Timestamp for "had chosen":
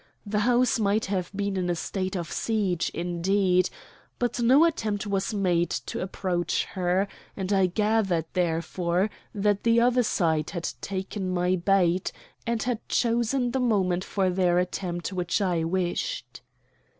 12.63-13.51